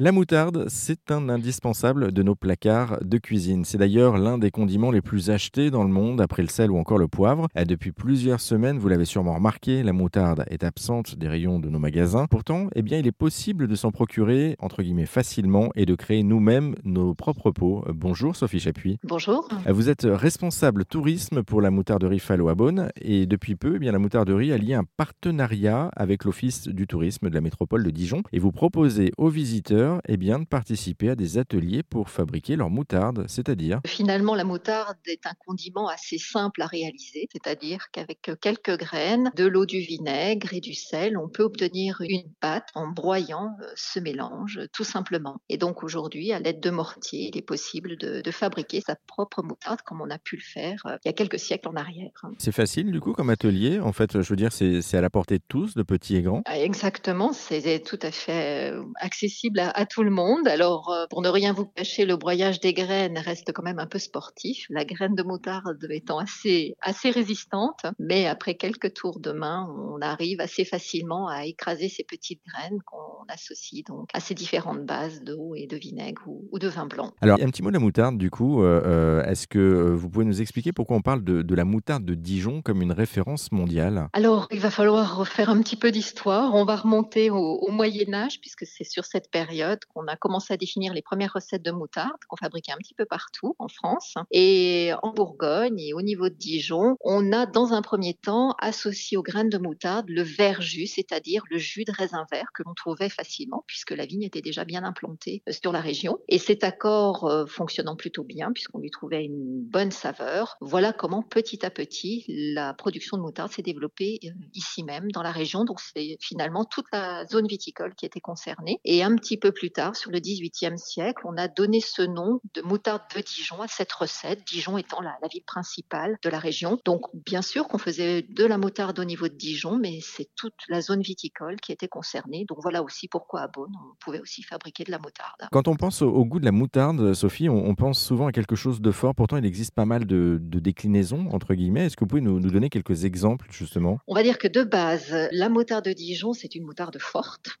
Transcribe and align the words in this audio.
La 0.00 0.10
moutarde, 0.10 0.64
c'est 0.66 1.12
un 1.12 1.28
indispensable 1.28 2.10
de 2.10 2.24
nos 2.24 2.34
placards 2.34 2.98
de 3.04 3.16
cuisine. 3.16 3.64
C'est 3.64 3.78
d'ailleurs 3.78 4.18
l'un 4.18 4.38
des 4.38 4.50
condiments 4.50 4.90
les 4.90 5.00
plus 5.00 5.30
achetés 5.30 5.70
dans 5.70 5.84
le 5.84 5.88
monde 5.88 6.20
après 6.20 6.42
le 6.42 6.48
sel 6.48 6.72
ou 6.72 6.78
encore 6.78 6.98
le 6.98 7.06
poivre. 7.06 7.46
Et 7.54 7.64
depuis 7.64 7.92
plusieurs 7.92 8.40
semaines, 8.40 8.80
vous 8.80 8.88
l'avez 8.88 9.04
sûrement 9.04 9.34
remarqué, 9.34 9.84
la 9.84 9.92
moutarde 9.92 10.46
est 10.48 10.64
absente 10.64 11.16
des 11.16 11.28
rayons 11.28 11.60
de 11.60 11.70
nos 11.70 11.78
magasins. 11.78 12.26
Pourtant, 12.28 12.70
eh 12.74 12.82
bien, 12.82 12.98
il 12.98 13.06
est 13.06 13.12
possible 13.12 13.68
de 13.68 13.76
s'en 13.76 13.92
procurer 13.92 14.56
entre 14.58 14.82
guillemets 14.82 15.06
facilement 15.06 15.68
et 15.76 15.86
de 15.86 15.94
créer 15.94 16.24
nous-mêmes 16.24 16.74
nos 16.82 17.14
propres 17.14 17.52
pots. 17.52 17.84
Bonjour 17.94 18.34
Sophie 18.34 18.58
Chapuis. 18.58 18.98
Bonjour. 19.04 19.46
Vous 19.68 19.90
êtes 19.90 20.08
responsable 20.10 20.86
tourisme 20.86 21.44
pour 21.44 21.60
la 21.60 21.70
moutarderie 21.70 22.18
Fallo 22.18 22.48
à 22.48 22.56
Beaune 22.56 22.90
et 23.00 23.26
depuis 23.26 23.54
peu, 23.54 23.76
eh 23.76 23.78
bien, 23.78 23.92
la 23.92 24.00
moutarderie 24.00 24.52
a 24.52 24.58
lié 24.58 24.74
un 24.74 24.86
partenariat 24.96 25.92
avec 25.94 26.24
l'Office 26.24 26.66
du 26.66 26.88
tourisme 26.88 27.30
de 27.30 27.34
la 27.34 27.40
métropole 27.40 27.84
de 27.84 27.90
Dijon 27.90 28.24
et 28.32 28.40
vous 28.40 28.50
proposez 28.50 29.12
aux 29.18 29.28
visiteurs 29.28 29.83
eh 30.08 30.16
bien, 30.16 30.38
de 30.38 30.44
participer 30.44 31.10
à 31.10 31.14
des 31.14 31.38
ateliers 31.38 31.82
pour 31.82 32.10
fabriquer 32.10 32.56
leur 32.56 32.70
moutarde, 32.70 33.24
c'est-à-dire 33.28 33.80
Finalement, 33.86 34.34
la 34.34 34.44
moutarde 34.44 34.96
est 35.06 35.26
un 35.26 35.34
condiment 35.46 35.88
assez 35.88 36.18
simple 36.18 36.62
à 36.62 36.66
réaliser, 36.66 37.28
c'est-à-dire 37.32 37.90
qu'avec 37.92 38.30
quelques 38.40 38.78
graines, 38.78 39.30
de 39.36 39.44
l'eau, 39.44 39.66
du 39.66 39.80
vinaigre 39.80 40.52
et 40.52 40.60
du 40.60 40.74
sel, 40.74 41.16
on 41.16 41.28
peut 41.28 41.42
obtenir 41.42 42.00
une 42.00 42.30
pâte 42.40 42.68
en 42.74 42.88
broyant 42.88 43.56
euh, 43.62 43.66
ce 43.76 43.98
mélange 44.00 44.60
tout 44.72 44.84
simplement. 44.84 45.36
Et 45.48 45.56
donc 45.56 45.82
aujourd'hui, 45.82 46.32
à 46.32 46.38
l'aide 46.38 46.60
de 46.60 46.70
mortier, 46.70 47.30
il 47.32 47.38
est 47.38 47.42
possible 47.42 47.96
de, 47.96 48.20
de, 48.20 48.30
fabriquer 48.30 48.80
sa 48.80 48.96
propre 49.06 49.42
moutarde 49.42 49.80
comme 49.82 50.00
on 50.00 50.10
a 50.10 50.18
pu 50.18 50.36
le 50.36 50.42
faire 50.42 50.82
euh, 50.86 50.96
il 51.04 51.08
y 51.08 51.10
a 51.10 51.12
quelques 51.12 51.38
siècles 51.38 51.68
en 51.68 51.76
arrière. 51.76 52.10
C'est 52.38 52.52
facile 52.52 52.90
du 52.90 53.00
coup 53.00 53.12
comme 53.12 53.30
atelier? 53.30 53.80
En 53.80 53.92
fait, 53.92 54.20
je 54.20 54.28
veux 54.28 54.36
dire, 54.36 54.52
c'est 54.52 54.94
à 54.94 55.00
la 55.00 55.10
portée 55.10 55.38
de 55.38 55.44
tous, 55.46 55.74
de 55.74 55.82
petits 55.82 56.16
et 56.16 56.22
grands? 56.22 56.42
Ah, 56.46 56.58
Exactement, 56.58 57.32
c'est 57.32 57.82
tout 57.84 57.98
à 58.02 58.10
fait 58.10 58.72
euh, 58.72 58.82
accessible 58.96 59.60
à, 59.60 59.73
à 59.74 59.86
tout 59.86 60.02
le 60.02 60.10
monde. 60.10 60.48
Alors, 60.48 60.90
euh, 60.90 61.06
pour 61.10 61.22
ne 61.22 61.28
rien 61.28 61.52
vous 61.52 61.66
cacher, 61.66 62.04
le 62.04 62.16
broyage 62.16 62.60
des 62.60 62.72
graines 62.72 63.18
reste 63.18 63.52
quand 63.52 63.62
même 63.62 63.78
un 63.78 63.86
peu 63.86 63.98
sportif. 63.98 64.66
La 64.70 64.84
graine 64.84 65.14
de 65.14 65.22
moutarde 65.22 65.78
étant 65.90 66.18
assez, 66.18 66.76
assez 66.80 67.10
résistante, 67.10 67.86
mais 67.98 68.26
après 68.26 68.54
quelques 68.54 68.94
tours 68.94 69.20
de 69.20 69.32
main, 69.32 69.68
on 69.76 70.00
arrive 70.00 70.40
assez 70.40 70.64
facilement 70.64 71.28
à 71.28 71.44
écraser 71.44 71.88
ces 71.88 72.04
petites 72.04 72.40
graines 72.46 72.78
qu'on 72.86 73.24
associe 73.28 73.84
donc 73.84 74.08
à 74.14 74.20
ces 74.20 74.34
différentes 74.34 74.84
bases 74.84 75.22
d'eau 75.22 75.54
et 75.54 75.66
de 75.66 75.76
vinaigre 75.76 76.22
ou, 76.26 76.58
de 76.58 76.68
vin 76.68 76.86
blanc. 76.86 77.12
Alors, 77.20 77.38
un 77.40 77.46
petit 77.46 77.62
mot 77.62 77.70
de 77.70 77.74
la 77.74 77.80
moutarde, 77.80 78.16
du 78.16 78.30
coup. 78.30 78.62
Euh, 78.62 78.80
euh, 78.84 79.24
est-ce 79.24 79.46
que 79.46 79.92
vous 79.92 80.08
pouvez 80.08 80.24
nous 80.24 80.40
expliquer 80.40 80.72
pourquoi 80.72 80.96
on 80.96 81.02
parle 81.02 81.24
de, 81.24 81.42
de 81.42 81.54
la 81.54 81.64
moutarde 81.64 82.04
de 82.04 82.14
Dijon 82.14 82.62
comme 82.62 82.82
une 82.82 82.92
référence 82.92 83.52
mondiale? 83.52 84.08
Alors, 84.12 84.46
il 84.50 84.60
va 84.60 84.70
falloir 84.70 85.16
refaire 85.16 85.50
un 85.50 85.60
petit 85.60 85.76
peu 85.76 85.90
d'histoire. 85.90 86.54
On 86.54 86.64
va 86.64 86.76
remonter 86.76 87.30
au, 87.30 87.36
au 87.36 87.70
Moyen 87.70 88.12
Âge, 88.14 88.40
puisque 88.40 88.66
c'est 88.66 88.84
sur 88.84 89.04
cette 89.04 89.30
période 89.30 89.63
qu'on 89.92 90.06
a 90.06 90.16
commencé 90.16 90.54
à 90.54 90.56
définir 90.56 90.92
les 90.92 91.02
premières 91.02 91.32
recettes 91.32 91.62
de 91.62 91.70
moutarde 91.70 92.12
qu'on 92.28 92.36
fabriquait 92.36 92.72
un 92.72 92.78
petit 92.78 92.94
peu 92.94 93.04
partout 93.04 93.54
en 93.58 93.68
France. 93.68 94.14
Et 94.30 94.92
en 95.02 95.12
Bourgogne 95.12 95.78
et 95.78 95.94
au 95.94 96.02
niveau 96.02 96.28
de 96.28 96.34
Dijon, 96.34 96.96
on 97.00 97.32
a 97.32 97.46
dans 97.46 97.72
un 97.72 97.82
premier 97.82 98.14
temps 98.14 98.54
associé 98.60 99.16
aux 99.16 99.22
graines 99.22 99.48
de 99.48 99.58
moutarde 99.58 100.08
le 100.08 100.22
vert 100.22 100.62
jus, 100.62 100.86
c'est-à-dire 100.86 101.42
le 101.50 101.58
jus 101.58 101.84
de 101.84 101.92
raisin 101.92 102.26
vert 102.30 102.48
que 102.54 102.62
l'on 102.64 102.74
trouvait 102.74 103.08
facilement 103.08 103.64
puisque 103.66 103.90
la 103.92 104.06
vigne 104.06 104.22
était 104.22 104.42
déjà 104.42 104.64
bien 104.64 104.84
implantée 104.84 105.42
euh, 105.48 105.52
sur 105.52 105.72
la 105.72 105.80
région. 105.80 106.18
Et 106.28 106.38
cet 106.38 106.64
accord 106.64 107.24
euh, 107.24 107.46
fonctionnant 107.46 107.96
plutôt 107.96 108.24
bien 108.24 108.52
puisqu'on 108.52 108.78
lui 108.78 108.90
trouvait 108.90 109.24
une 109.24 109.62
bonne 109.62 109.90
saveur, 109.90 110.56
voilà 110.60 110.92
comment 110.92 111.22
petit 111.22 111.64
à 111.64 111.70
petit 111.70 112.24
la 112.28 112.74
production 112.74 113.16
de 113.16 113.22
moutarde 113.22 113.50
s'est 113.50 113.62
développée 113.62 114.18
euh, 114.24 114.28
ici 114.54 114.82
même 114.84 115.10
dans 115.12 115.22
la 115.22 115.32
région. 115.32 115.64
Donc 115.64 115.80
c'est 115.80 116.16
finalement 116.20 116.64
toute 116.64 116.86
la 116.92 117.26
zone 117.26 117.46
viticole 117.46 117.94
qui 117.94 118.06
était 118.06 118.20
concernée. 118.20 118.80
Et 118.84 119.02
un 119.02 119.14
petit 119.16 119.36
peu 119.36 119.52
plus 119.54 119.70
tard, 119.70 119.96
sur 119.96 120.10
le 120.10 120.18
XVIIIe 120.18 120.78
siècle, 120.78 121.22
on 121.24 121.36
a 121.36 121.48
donné 121.48 121.80
ce 121.80 122.02
nom 122.02 122.40
de 122.54 122.62
moutarde 122.62 123.02
de 123.14 123.20
Dijon 123.20 123.62
à 123.62 123.68
cette 123.68 123.92
recette, 123.92 124.44
Dijon 124.46 124.76
étant 124.76 125.00
la, 125.00 125.16
la 125.22 125.28
ville 125.28 125.44
principale 125.44 126.18
de 126.22 126.28
la 126.28 126.38
région. 126.38 126.78
Donc, 126.84 127.02
bien 127.14 127.42
sûr 127.42 127.68
qu'on 127.68 127.78
faisait 127.78 128.22
de 128.22 128.44
la 128.44 128.58
moutarde 128.58 128.98
au 128.98 129.04
niveau 129.04 129.28
de 129.28 129.34
Dijon, 129.34 129.78
mais 129.78 130.00
c'est 130.02 130.28
toute 130.36 130.54
la 130.68 130.80
zone 130.80 131.00
viticole 131.00 131.56
qui 131.60 131.72
était 131.72 131.88
concernée. 131.88 132.44
Donc, 132.48 132.58
voilà 132.62 132.82
aussi 132.82 133.08
pourquoi 133.08 133.42
à 133.42 133.48
Beaune, 133.48 133.72
on 133.74 133.94
pouvait 134.00 134.20
aussi 134.20 134.42
fabriquer 134.42 134.84
de 134.84 134.90
la 134.90 134.98
moutarde. 134.98 135.48
Quand 135.52 135.68
on 135.68 135.76
pense 135.76 136.02
au, 136.02 136.24
goût 136.24 136.40
de 136.40 136.44
la 136.44 136.52
moutarde, 136.52 137.14
Sophie, 137.14 137.48
on, 137.48 137.74
pense 137.74 138.00
souvent 138.00 138.26
à 138.26 138.32
quelque 138.32 138.56
chose 138.56 138.80
de 138.80 138.90
fort. 138.90 139.14
Pourtant, 139.14 139.36
il 139.36 139.44
existe 139.44 139.74
pas 139.74 139.84
mal 139.84 140.06
de, 140.06 140.38
déclinaisons, 140.40 141.28
entre 141.32 141.54
guillemets. 141.54 141.86
Est-ce 141.86 141.96
que 141.96 142.00
vous 142.00 142.08
pouvez 142.08 142.20
nous, 142.20 142.40
nous 142.40 142.50
donner 142.50 142.70
quelques 142.70 143.04
exemples, 143.04 143.46
justement? 143.50 143.98
On 144.06 144.14
va 144.14 144.22
dire 144.22 144.38
que 144.38 144.48
de 144.48 144.62
base, 144.62 145.14
la 145.32 145.48
moutarde 145.48 145.84
de 145.84 145.92
Dijon, 145.92 146.32
c'est 146.32 146.54
une 146.54 146.64
moutarde 146.64 146.98
forte. 146.98 147.58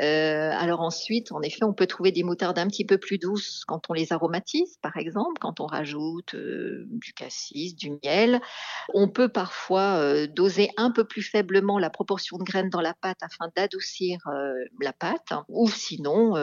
Euh, 0.00 0.50
alors 0.52 0.80
ensuite, 0.80 1.32
en 1.34 1.42
effet, 1.42 1.64
on 1.64 1.72
peut 1.72 1.86
trouver 1.86 2.12
des 2.12 2.22
moutardes 2.22 2.60
un 2.60 2.68
petit 2.68 2.84
peu 2.84 2.96
plus 2.96 3.18
douces 3.18 3.64
quand 3.66 3.90
on 3.90 3.92
les 3.92 4.12
aromatise, 4.12 4.78
par 4.80 4.96
exemple, 4.96 5.40
quand 5.40 5.58
on 5.58 5.66
rajoute 5.66 6.34
euh, 6.34 6.86
du 6.90 7.12
cassis, 7.12 7.74
du 7.74 7.90
miel. 8.04 8.40
On 8.94 9.08
peut 9.08 9.28
parfois 9.28 9.96
euh, 9.96 10.28
doser 10.28 10.70
un 10.76 10.92
peu 10.92 11.04
plus 11.04 11.22
faiblement 11.22 11.80
la 11.80 11.90
proportion 11.90 12.38
de 12.38 12.44
graines 12.44 12.70
dans 12.70 12.80
la 12.80 12.94
pâte 12.94 13.18
afin 13.20 13.50
d'adoucir 13.56 14.20
euh, 14.28 14.52
la 14.80 14.92
pâte. 14.92 15.32
Ou 15.48 15.68
sinon, 15.68 16.36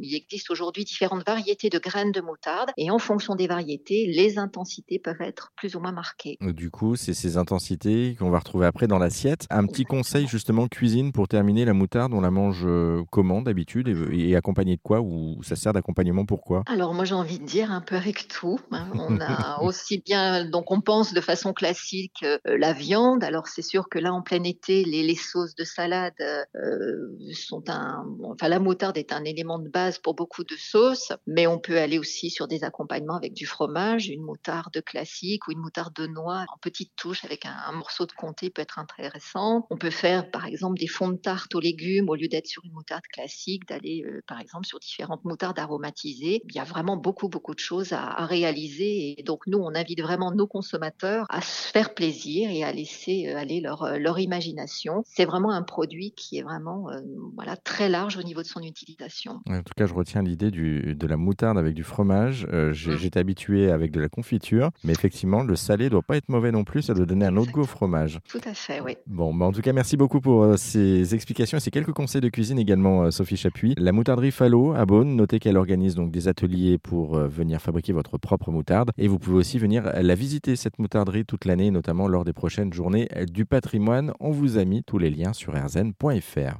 il 0.00 0.14
existe 0.14 0.50
aujourd'hui 0.50 0.84
différentes 0.84 1.26
variétés 1.26 1.68
de 1.68 1.78
graines 1.78 2.12
de 2.12 2.20
moutarde 2.20 2.70
et 2.76 2.90
en 2.90 2.98
fonction 2.98 3.34
des 3.34 3.48
variétés, 3.48 4.06
les 4.06 4.38
intensités 4.38 5.00
peuvent 5.00 5.20
être 5.20 5.52
plus 5.56 5.74
ou 5.74 5.80
moins 5.80 5.92
marquées. 5.92 6.36
Du 6.40 6.70
coup, 6.70 6.94
c'est 6.94 7.14
ces 7.14 7.36
intensités 7.36 8.14
qu'on 8.18 8.30
va 8.30 8.38
retrouver 8.38 8.66
après 8.66 8.86
dans 8.86 8.98
l'assiette. 8.98 9.46
Un 9.50 9.66
petit 9.66 9.84
conseil 9.84 10.28
justement 10.28 10.68
cuisine 10.68 11.12
pour 11.12 11.26
terminer 11.26 11.64
la 11.64 11.72
moutarde, 11.72 12.14
on 12.14 12.20
la 12.20 12.30
mange 12.30 12.66
comment 13.10 13.42
d'habitude 13.42 13.88
et, 13.88 14.11
et 14.12 14.36
accompagné 14.36 14.76
de 14.76 14.82
quoi 14.82 15.00
ou 15.00 15.42
ça 15.42 15.56
sert 15.56 15.72
d'accompagnement 15.72 16.24
pourquoi 16.24 16.62
Alors 16.66 16.94
moi 16.94 17.04
j'ai 17.04 17.14
envie 17.14 17.38
de 17.38 17.44
dire 17.44 17.70
un 17.70 17.80
peu 17.80 17.96
avec 17.96 18.28
tout. 18.28 18.58
Hein. 18.70 18.88
On 18.94 19.20
a 19.20 19.60
aussi 19.62 19.98
bien 19.98 20.44
donc 20.44 20.70
on 20.70 20.80
pense 20.80 21.12
de 21.12 21.20
façon 21.20 21.52
classique 21.52 22.22
euh, 22.22 22.38
la 22.44 22.72
viande. 22.72 23.24
Alors 23.24 23.48
c'est 23.48 23.62
sûr 23.62 23.88
que 23.88 23.98
là 23.98 24.12
en 24.12 24.22
plein 24.22 24.42
été 24.44 24.84
les, 24.84 25.02
les 25.02 25.16
sauces 25.16 25.54
de 25.54 25.64
salade 25.64 26.12
euh, 26.20 27.08
sont 27.32 27.68
un 27.68 28.04
enfin 28.24 28.48
la 28.48 28.58
moutarde 28.58 28.96
est 28.98 29.12
un 29.12 29.24
élément 29.24 29.58
de 29.58 29.68
base 29.68 29.98
pour 29.98 30.14
beaucoup 30.14 30.44
de 30.44 30.56
sauces, 30.56 31.12
mais 31.26 31.46
on 31.46 31.58
peut 31.58 31.78
aller 31.78 31.98
aussi 31.98 32.30
sur 32.30 32.48
des 32.48 32.64
accompagnements 32.64 33.16
avec 33.16 33.34
du 33.34 33.46
fromage, 33.46 34.08
une 34.08 34.22
moutarde 34.22 34.82
classique 34.84 35.48
ou 35.48 35.52
une 35.52 35.60
moutarde 35.60 35.94
de 35.94 36.06
noix 36.06 36.44
en 36.54 36.58
petite 36.60 36.92
touche 36.96 37.24
avec 37.24 37.46
un, 37.46 37.56
un 37.66 37.72
morceau 37.72 38.06
de 38.06 38.12
comté 38.12 38.50
peut 38.50 38.62
être 38.62 38.78
intéressant. 38.78 39.66
On 39.70 39.76
peut 39.76 39.90
faire 39.90 40.30
par 40.30 40.46
exemple 40.46 40.78
des 40.78 40.86
fonds 40.86 41.08
de 41.08 41.16
tarte 41.16 41.54
aux 41.54 41.60
légumes 41.60 42.08
au 42.08 42.14
lieu 42.14 42.28
d'être 42.28 42.46
sur 42.46 42.64
une 42.64 42.72
moutarde 42.72 43.06
classique, 43.12 43.66
d'aller 43.68 44.01
euh, 44.04 44.20
par 44.26 44.40
exemple 44.40 44.66
sur 44.66 44.78
différentes 44.78 45.24
moutardes 45.24 45.58
aromatisées. 45.58 46.42
Il 46.48 46.54
y 46.54 46.58
a 46.58 46.64
vraiment 46.64 46.96
beaucoup, 46.96 47.28
beaucoup 47.28 47.54
de 47.54 47.60
choses 47.60 47.92
à, 47.92 48.02
à, 48.02 48.26
réaliser. 48.26 49.14
Et 49.18 49.22
donc, 49.22 49.46
nous, 49.46 49.58
on 49.58 49.74
invite 49.74 50.00
vraiment 50.00 50.32
nos 50.32 50.46
consommateurs 50.46 51.26
à 51.28 51.40
se 51.40 51.70
faire 51.70 51.94
plaisir 51.94 52.50
et 52.50 52.64
à 52.64 52.72
laisser 52.72 53.28
euh, 53.28 53.36
aller 53.36 53.60
leur, 53.60 53.82
euh, 53.82 53.98
leur 53.98 54.18
imagination. 54.18 55.02
C'est 55.06 55.24
vraiment 55.24 55.50
un 55.50 55.62
produit 55.62 56.12
qui 56.12 56.38
est 56.38 56.42
vraiment 56.42 56.90
euh, 56.90 57.00
voilà, 57.34 57.56
très 57.56 57.88
large 57.88 58.16
au 58.16 58.22
niveau 58.22 58.42
de 58.42 58.46
son 58.46 58.62
utilisation. 58.62 59.40
En 59.48 59.62
tout 59.62 59.74
cas, 59.76 59.86
je 59.86 59.94
retiens 59.94 60.22
l'idée 60.22 60.50
de 60.50 61.06
la 61.06 61.16
moutarde 61.16 61.58
avec 61.58 61.74
du 61.74 61.84
fromage. 61.84 62.46
Euh, 62.52 62.70
mmh. 62.70 62.96
J'étais 62.96 63.20
habitué 63.20 63.70
avec 63.70 63.90
de 63.90 64.00
la 64.00 64.08
confiture, 64.08 64.70
mais 64.84 64.92
effectivement, 64.92 65.42
le 65.42 65.56
salé 65.56 65.84
ne 65.84 65.90
doit 65.90 66.02
pas 66.02 66.16
être 66.16 66.28
mauvais 66.28 66.52
non 66.52 66.64
plus. 66.64 66.82
Ça 66.82 66.94
doit 66.94 67.06
donner 67.06 67.26
un 67.26 67.36
autre 67.36 67.52
goût 67.52 67.62
au 67.62 67.66
fromage. 67.66 68.20
Tout 68.28 68.40
à 68.44 68.54
fait, 68.54 68.80
oui. 68.80 68.96
Bon, 69.06 69.34
bah, 69.34 69.46
en 69.46 69.52
tout 69.52 69.62
cas, 69.62 69.72
merci 69.72 69.96
beaucoup 69.96 70.20
pour 70.20 70.58
ces 70.58 71.14
explications 71.14 71.58
et 71.58 71.60
ces 71.60 71.70
quelques 71.70 71.92
conseils 71.92 72.20
de 72.20 72.28
cuisine 72.28 72.58
également, 72.58 73.10
Sophie 73.10 73.36
Chapuis. 73.36 73.74
La 73.76 73.91
moutarderie 73.92 74.30
Fallot 74.30 74.72
à 74.72 74.84
Beaune, 74.86 75.16
notez 75.16 75.38
qu'elle 75.38 75.56
organise 75.56 75.94
donc 75.94 76.10
des 76.10 76.28
ateliers 76.28 76.78
pour 76.78 77.16
euh, 77.16 77.28
venir 77.28 77.60
fabriquer 77.60 77.92
votre 77.92 78.18
propre 78.18 78.50
moutarde. 78.50 78.90
Et 78.98 79.08
vous 79.08 79.18
pouvez 79.18 79.36
aussi 79.36 79.58
venir 79.58 79.84
la 79.94 80.14
visiter, 80.14 80.56
cette 80.56 80.78
moutarderie, 80.78 81.24
toute 81.24 81.44
l'année, 81.44 81.70
notamment 81.70 82.08
lors 82.08 82.24
des 82.24 82.32
prochaines 82.32 82.72
journées 82.72 83.08
du 83.30 83.46
patrimoine. 83.46 84.12
On 84.20 84.30
vous 84.30 84.58
a 84.58 84.64
mis 84.64 84.82
tous 84.82 84.98
les 84.98 85.10
liens 85.10 85.32
sur 85.32 85.54
rzn.fr. 85.54 86.58